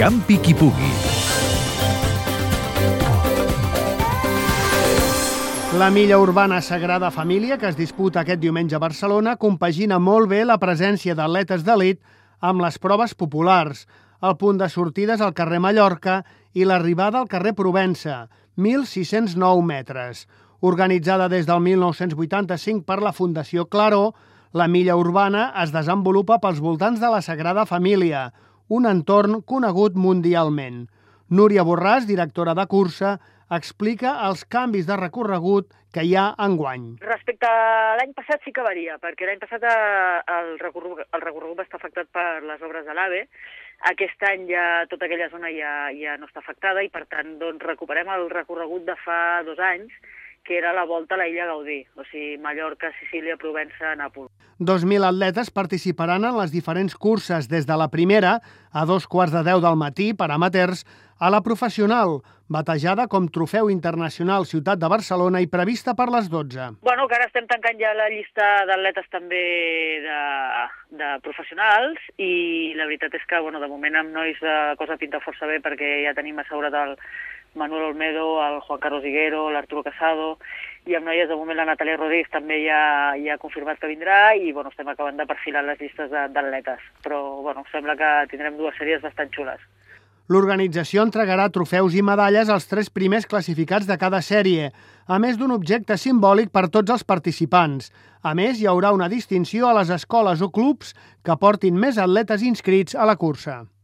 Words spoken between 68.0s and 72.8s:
llista d'atletes també de, de professionals i